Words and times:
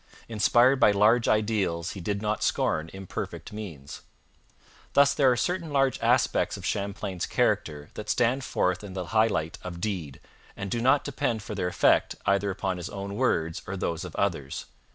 Inspired 0.27 0.79
by 0.79 0.89
large 0.89 1.27
ideals, 1.27 1.91
he 1.91 1.99
did 2.01 2.23
not 2.23 2.41
scorn 2.41 2.89
imperfect 2.91 3.53
means. 3.53 4.01
Thus 4.93 5.13
there 5.13 5.31
are 5.31 5.37
certain 5.37 5.71
large 5.71 5.99
aspects 5.99 6.57
of 6.57 6.65
Champlain's 6.65 7.27
character 7.27 7.91
that 7.93 8.09
stand 8.09 8.43
forth 8.43 8.83
in 8.83 8.93
the 8.93 9.05
high 9.13 9.27
light 9.27 9.59
of 9.61 9.79
deed, 9.79 10.19
and 10.57 10.71
do 10.71 10.81
not 10.81 11.03
depend 11.03 11.43
for 11.43 11.53
their 11.53 11.67
effect 11.67 12.15
either 12.25 12.49
upon 12.49 12.77
his 12.77 12.89
own 12.89 13.13
words 13.13 13.61
or 13.67 13.77
those 13.77 14.03
of 14.03 14.15
others. 14.15 14.65